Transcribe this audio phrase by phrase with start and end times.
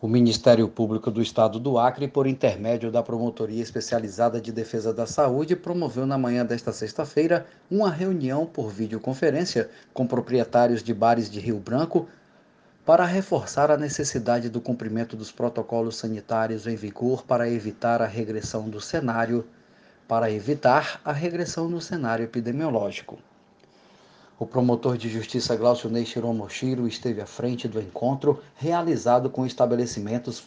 [0.00, 5.06] O Ministério Público do Estado do Acre, por intermédio da Promotoria Especializada de Defesa da
[5.06, 11.40] Saúde, promoveu na manhã desta sexta-feira uma reunião por videoconferência com proprietários de bares de
[11.40, 12.08] Rio Branco
[12.86, 18.70] para reforçar a necessidade do cumprimento dos protocolos sanitários em vigor para evitar a regressão
[18.70, 19.44] do cenário,
[20.06, 23.18] para evitar a regressão no cenário epidemiológico.
[24.38, 30.40] O promotor de justiça Glaucio Ney Shiromoshiro esteve à frente do encontro realizado com estabelecimentos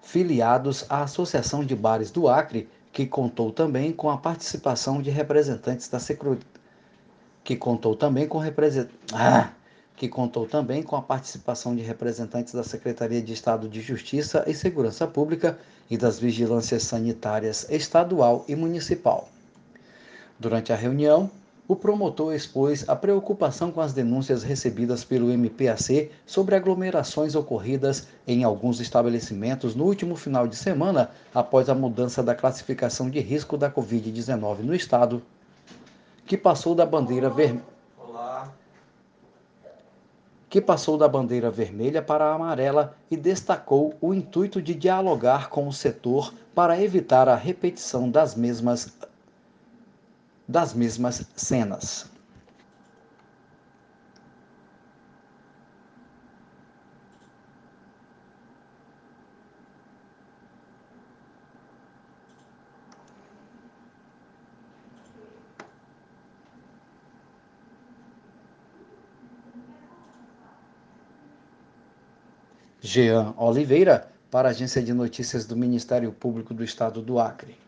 [0.00, 5.88] filiados à Associação de Bares do Acre, que contou também com a participação de representantes
[5.88, 5.98] da
[7.44, 8.88] que contou também com represent...
[9.12, 9.50] ah!
[9.94, 14.54] que contou também com a participação de representantes da Secretaria de Estado de Justiça e
[14.54, 15.58] Segurança Pública
[15.90, 19.28] e das Vigilâncias Sanitárias Estadual e Municipal.
[20.38, 21.28] Durante a reunião,
[21.68, 28.42] o promotor expôs a preocupação com as denúncias recebidas pelo MPAC sobre aglomerações ocorridas em
[28.42, 33.70] alguns estabelecimentos no último final de semana após a mudança da classificação de risco da
[33.70, 35.22] Covid-19 no estado,
[36.24, 37.78] que passou da bandeira vermelha
[40.48, 45.68] que passou da bandeira vermelha para a amarela e destacou o intuito de dialogar com
[45.68, 48.96] o setor para evitar a repetição das mesmas
[50.48, 52.10] das mesmas cenas.
[72.80, 77.67] Jean Oliveira, para a Agência de Notícias do Ministério Público do Estado do Acre.